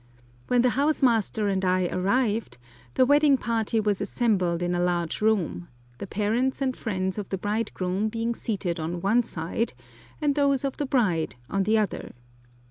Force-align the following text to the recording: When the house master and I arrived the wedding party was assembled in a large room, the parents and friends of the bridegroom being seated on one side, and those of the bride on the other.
When 0.47 0.63
the 0.63 0.71
house 0.71 1.03
master 1.03 1.47
and 1.47 1.63
I 1.63 1.85
arrived 1.89 2.57
the 2.95 3.05
wedding 3.05 3.37
party 3.37 3.79
was 3.79 4.01
assembled 4.01 4.63
in 4.63 4.73
a 4.73 4.79
large 4.81 5.21
room, 5.21 5.67
the 5.99 6.07
parents 6.07 6.59
and 6.59 6.75
friends 6.75 7.19
of 7.19 7.29
the 7.29 7.37
bridegroom 7.37 8.09
being 8.09 8.33
seated 8.33 8.79
on 8.79 9.01
one 9.01 9.21
side, 9.21 9.73
and 10.19 10.33
those 10.33 10.65
of 10.65 10.77
the 10.77 10.87
bride 10.87 11.35
on 11.51 11.61
the 11.65 11.77
other. 11.77 12.13